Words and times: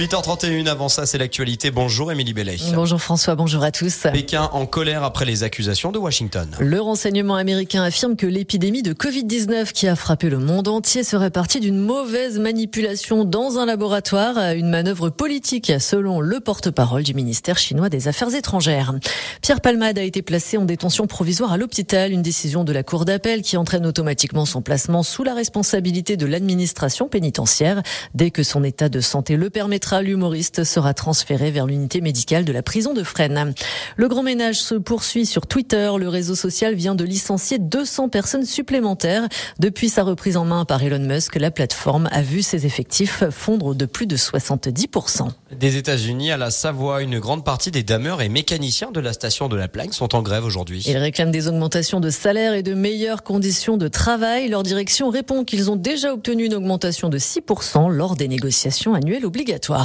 8h31 0.00 0.66
avant 0.66 0.88
ça, 0.88 1.04
c'est 1.04 1.18
l'actualité. 1.18 1.70
Bonjour 1.70 2.10
Émilie 2.10 2.32
Bellet. 2.32 2.56
Bonjour 2.72 3.02
François, 3.02 3.34
bonjour 3.34 3.62
à 3.62 3.70
tous. 3.70 4.06
Pékin 4.10 4.48
en 4.54 4.64
colère 4.64 5.04
après 5.04 5.26
les 5.26 5.42
accusations 5.42 5.92
de 5.92 5.98
Washington. 5.98 6.48
Le 6.58 6.80
renseignement 6.80 7.34
américain 7.34 7.82
affirme 7.82 8.16
que 8.16 8.26
l'épidémie 8.26 8.82
de 8.82 8.94
Covid-19 8.94 9.72
qui 9.72 9.88
a 9.88 9.96
frappé 9.96 10.30
le 10.30 10.38
monde 10.38 10.68
entier 10.68 11.04
serait 11.04 11.30
partie 11.30 11.60
d'une 11.60 11.76
mauvaise 11.76 12.38
manipulation 12.38 13.26
dans 13.26 13.58
un 13.58 13.66
laboratoire, 13.66 14.38
une 14.54 14.70
manœuvre 14.70 15.10
politique 15.10 15.70
selon 15.78 16.20
le 16.20 16.40
porte-parole 16.40 17.02
du 17.02 17.12
ministère 17.12 17.58
chinois 17.58 17.90
des 17.90 18.08
Affaires 18.08 18.34
étrangères. 18.34 18.94
Pierre 19.42 19.60
Palmade 19.60 19.98
a 19.98 20.02
été 20.02 20.22
placé 20.22 20.56
en 20.56 20.64
détention 20.64 21.06
provisoire 21.08 21.52
à 21.52 21.58
l'hôpital, 21.58 22.10
une 22.10 22.22
décision 22.22 22.64
de 22.64 22.72
la 22.72 22.82
Cour 22.82 23.04
d'appel 23.04 23.42
qui 23.42 23.58
entraîne 23.58 23.84
automatiquement 23.84 24.46
son 24.46 24.62
placement 24.62 25.02
sous 25.02 25.24
la 25.24 25.34
responsabilité 25.34 26.16
de 26.16 26.24
l'administration 26.24 27.06
pénitentiaire. 27.06 27.82
Dès 28.14 28.30
que 28.30 28.42
son 28.42 28.64
état 28.64 28.88
de 28.88 29.00
santé 29.00 29.36
le 29.36 29.50
permettra, 29.50 29.89
l'humoriste 30.00 30.64
sera 30.64 30.94
transféré 30.94 31.50
vers 31.50 31.66
l'unité 31.66 32.00
médicale 32.00 32.44
de 32.44 32.52
la 32.52 32.62
prison 32.62 32.94
de 32.94 33.02
Fresnes. 33.02 33.54
Le 33.96 34.08
grand 34.08 34.22
ménage 34.22 34.60
se 34.60 34.74
poursuit 34.76 35.26
sur 35.26 35.46
Twitter. 35.46 35.90
Le 35.98 36.08
réseau 36.08 36.34
social 36.34 36.74
vient 36.74 36.94
de 36.94 37.04
licencier 37.04 37.58
200 37.58 38.08
personnes 38.08 38.46
supplémentaires. 38.46 39.28
Depuis 39.58 39.88
sa 39.88 40.04
reprise 40.04 40.36
en 40.36 40.44
main 40.44 40.64
par 40.64 40.82
Elon 40.82 41.00
Musk, 41.00 41.36
la 41.36 41.50
plateforme 41.50 42.08
a 42.12 42.22
vu 42.22 42.42
ses 42.42 42.66
effectifs 42.66 43.24
fondre 43.30 43.74
de 43.74 43.86
plus 43.86 44.06
de 44.06 44.16
70%. 44.16 45.28
Des 45.58 45.76
États-Unis 45.76 46.30
à 46.30 46.36
la 46.36 46.50
Savoie, 46.50 47.02
une 47.02 47.18
grande 47.18 47.44
partie 47.44 47.70
des 47.70 47.82
dameurs 47.82 48.22
et 48.22 48.28
mécaniciens 48.28 48.92
de 48.92 49.00
la 49.00 49.12
station 49.12 49.48
de 49.48 49.56
la 49.56 49.68
Plagne 49.68 49.92
sont 49.92 50.14
en 50.14 50.22
grève 50.22 50.44
aujourd'hui. 50.44 50.84
Ils 50.86 50.96
réclament 50.96 51.32
des 51.32 51.48
augmentations 51.48 52.00
de 52.00 52.10
salaire 52.10 52.54
et 52.54 52.62
de 52.62 52.74
meilleures 52.74 53.22
conditions 53.22 53.76
de 53.76 53.88
travail. 53.88 54.48
Leur 54.48 54.62
direction 54.62 55.10
répond 55.10 55.44
qu'ils 55.44 55.70
ont 55.70 55.76
déjà 55.76 56.12
obtenu 56.12 56.44
une 56.44 56.54
augmentation 56.54 57.08
de 57.08 57.18
6% 57.18 57.88
lors 57.90 58.14
des 58.14 58.28
négociations 58.28 58.94
annuelles 58.94 59.26
obligatoires. 59.26 59.79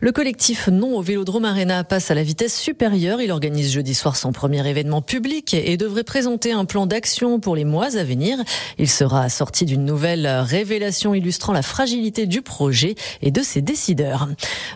Le 0.00 0.12
collectif 0.12 0.68
Non 0.68 0.96
au 0.96 1.02
Vélodrome 1.02 1.44
Arena 1.44 1.84
passe 1.84 2.10
à 2.10 2.14
la 2.14 2.22
vitesse 2.22 2.58
supérieure. 2.58 3.20
Il 3.20 3.30
organise 3.30 3.72
jeudi 3.72 3.94
soir 3.94 4.16
son 4.16 4.32
premier 4.32 4.66
événement 4.66 5.02
public 5.02 5.54
et 5.54 5.76
devrait 5.76 6.04
présenter 6.04 6.52
un 6.52 6.64
plan 6.64 6.86
d'action 6.86 7.40
pour 7.40 7.56
les 7.56 7.64
mois 7.64 7.96
à 7.96 8.04
venir. 8.04 8.38
Il 8.78 8.88
sera 8.88 9.22
assorti 9.22 9.64
d'une 9.64 9.84
nouvelle 9.84 10.26
révélation 10.26 11.14
illustrant 11.14 11.52
la 11.52 11.62
fragilité 11.62 12.26
du 12.26 12.42
projet 12.42 12.94
et 13.22 13.30
de 13.30 13.42
ses 13.42 13.62
décideurs. 13.62 14.28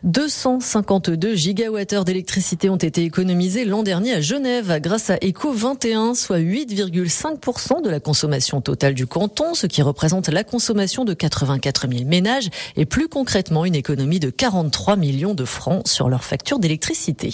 252 0.04 1.34
gigawattheures 1.34 2.04
d'électricité 2.04 2.70
ont 2.70 2.76
été 2.76 3.04
économisés 3.04 3.64
l'an 3.64 3.82
dernier 3.82 4.14
à 4.14 4.20
Genève 4.20 4.78
grâce 4.80 5.10
à 5.10 5.16
Eco 5.16 5.52
21, 5.52 6.14
soit 6.14 6.38
8,5% 6.38 7.82
de 7.82 7.90
la 7.90 8.00
consommation 8.00 8.60
totale 8.60 8.94
du 8.94 9.06
canton, 9.06 9.54
ce 9.54 9.66
qui 9.66 9.82
représente 9.82 10.28
la 10.28 10.44
consommation 10.44 11.04
de 11.04 11.14
84 11.14 11.88
000 11.88 12.04
ménages 12.04 12.48
et 12.76 12.86
plus 12.86 13.08
concrètement 13.08 13.64
une 13.64 13.74
économie 13.74 14.20
de 14.20 14.30
43 14.52 14.96
millions 14.96 15.32
de 15.32 15.46
francs 15.46 15.88
sur 15.88 16.10
leur 16.10 16.24
facture 16.24 16.58
d'électricité. 16.58 17.32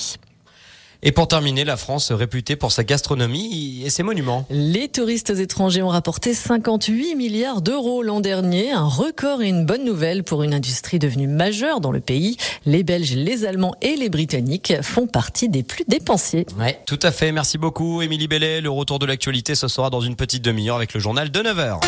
Et 1.02 1.10
pour 1.10 1.26
terminer, 1.26 1.64
la 1.64 1.76
France 1.76 2.12
réputée 2.12 2.54
pour 2.54 2.70
sa 2.70 2.84
gastronomie 2.84 3.82
et 3.84 3.90
ses 3.90 4.04
monuments. 4.04 4.46
Les 4.50 4.86
touristes 4.86 5.30
étrangers 5.30 5.82
ont 5.82 5.88
rapporté 5.88 6.32
58 6.32 7.16
milliards 7.16 7.60
d'euros 7.60 8.04
l'an 8.04 8.20
dernier, 8.20 8.70
un 8.70 8.86
record 8.86 9.42
et 9.42 9.48
une 9.48 9.66
bonne 9.66 9.84
nouvelle 9.84 10.22
pour 10.22 10.44
une 10.44 10.54
industrie 10.54 11.00
devenue 11.00 11.26
majeure 11.26 11.80
dans 11.80 11.90
le 11.90 12.00
pays. 12.00 12.36
Les 12.66 12.84
Belges, 12.84 13.16
les 13.16 13.44
Allemands 13.44 13.74
et 13.82 13.96
les 13.96 14.10
Britanniques 14.10 14.74
font 14.82 15.08
partie 15.08 15.48
des 15.48 15.64
plus 15.64 15.84
dépensiers. 15.88 16.46
Ouais, 16.56 16.80
tout 16.86 17.00
à 17.02 17.10
fait. 17.10 17.32
Merci 17.32 17.58
beaucoup, 17.58 18.00
Émilie 18.00 18.28
Bellet. 18.28 18.60
Le 18.60 18.70
retour 18.70 19.00
de 19.00 19.06
l'actualité, 19.06 19.56
ce 19.56 19.66
sera 19.66 19.90
dans 19.90 20.00
une 20.00 20.14
petite 20.14 20.44
demi-heure 20.44 20.76
avec 20.76 20.94
le 20.94 21.00
journal 21.00 21.32
de 21.32 21.40
9h. 21.40 21.80